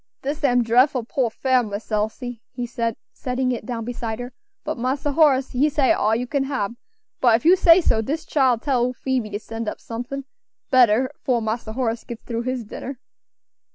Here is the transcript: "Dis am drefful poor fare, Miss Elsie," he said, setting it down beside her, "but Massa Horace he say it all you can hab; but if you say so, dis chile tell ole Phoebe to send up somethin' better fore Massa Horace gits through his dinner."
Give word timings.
"Dis 0.23 0.43
am 0.43 0.63
drefful 0.63 1.07
poor 1.07 1.29
fare, 1.29 1.61
Miss 1.61 1.91
Elsie," 1.91 2.41
he 2.49 2.65
said, 2.65 2.95
setting 3.13 3.51
it 3.51 3.67
down 3.67 3.85
beside 3.85 4.17
her, 4.17 4.33
"but 4.63 4.79
Massa 4.79 5.11
Horace 5.11 5.51
he 5.51 5.69
say 5.69 5.91
it 5.91 5.93
all 5.93 6.15
you 6.15 6.25
can 6.25 6.45
hab; 6.45 6.73
but 7.19 7.35
if 7.35 7.45
you 7.45 7.55
say 7.55 7.81
so, 7.81 8.01
dis 8.01 8.25
chile 8.25 8.57
tell 8.59 8.81
ole 8.83 8.93
Phoebe 8.93 9.29
to 9.29 9.37
send 9.39 9.69
up 9.69 9.79
somethin' 9.79 10.25
better 10.71 11.11
fore 11.23 11.39
Massa 11.43 11.73
Horace 11.73 12.03
gits 12.03 12.23
through 12.23 12.41
his 12.41 12.63
dinner." 12.63 12.97